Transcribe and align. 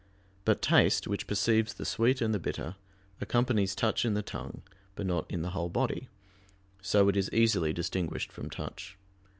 But 0.45 0.63
taste, 0.63 1.05
which 1.05 1.27
perceives 1.27 1.75
the 1.75 1.85
sweet 1.85 2.21
and 2.21 2.33
the 2.33 2.39
bitter, 2.39 2.75
accompanies 3.21 3.75
touch 3.75 4.03
in 4.03 4.15
the 4.15 4.23
tongue, 4.23 4.63
but 4.95 5.05
not 5.05 5.29
in 5.29 5.43
the 5.43 5.51
whole 5.51 5.69
body; 5.69 6.07
so 6.81 7.07
it 7.07 7.15
is 7.15 7.31
easily 7.31 7.71
distinguished 7.71 8.31
from 8.31 8.49
touch. 8.49 8.97